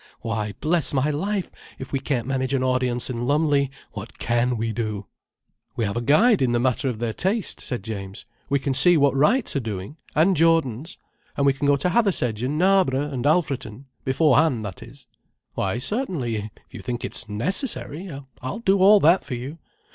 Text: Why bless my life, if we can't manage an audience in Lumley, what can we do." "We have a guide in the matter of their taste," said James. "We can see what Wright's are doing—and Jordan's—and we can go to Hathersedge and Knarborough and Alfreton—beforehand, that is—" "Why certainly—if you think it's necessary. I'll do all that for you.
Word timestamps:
Why 0.21 0.55
bless 0.61 0.95
my 0.95 1.11
life, 1.11 1.51
if 1.77 1.91
we 1.91 1.99
can't 1.99 2.25
manage 2.25 2.55
an 2.55 2.63
audience 2.63 3.11
in 3.11 3.27
Lumley, 3.27 3.69
what 3.91 4.17
can 4.17 4.57
we 4.57 4.73
do." 4.73 5.05
"We 5.75 5.85
have 5.85 5.95
a 5.95 6.01
guide 6.01 6.41
in 6.41 6.53
the 6.53 6.59
matter 6.59 6.89
of 6.89 6.97
their 6.97 7.13
taste," 7.13 7.61
said 7.61 7.83
James. 7.83 8.25
"We 8.49 8.57
can 8.57 8.73
see 8.73 8.97
what 8.97 9.15
Wright's 9.15 9.55
are 9.55 9.59
doing—and 9.59 10.35
Jordan's—and 10.35 11.45
we 11.45 11.53
can 11.53 11.67
go 11.67 11.75
to 11.75 11.89
Hathersedge 11.89 12.41
and 12.41 12.57
Knarborough 12.57 13.11
and 13.13 13.25
Alfreton—beforehand, 13.27 14.65
that 14.65 14.81
is—" 14.81 15.07
"Why 15.53 15.77
certainly—if 15.77 16.49
you 16.73 16.81
think 16.81 17.05
it's 17.05 17.29
necessary. 17.29 18.09
I'll 18.41 18.57
do 18.61 18.79
all 18.79 18.99
that 19.01 19.23
for 19.23 19.35
you. 19.35 19.59